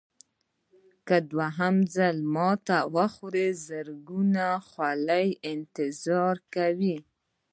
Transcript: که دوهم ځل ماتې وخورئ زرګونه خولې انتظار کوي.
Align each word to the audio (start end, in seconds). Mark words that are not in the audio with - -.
که 1.07 1.17
دوهم 1.31 1.75
ځل 1.95 2.17
ماتې 2.35 2.79
وخورئ 2.95 3.49
زرګونه 3.67 4.45
خولې 4.69 5.25
انتظار 5.51 6.35
کوي. 6.55 6.97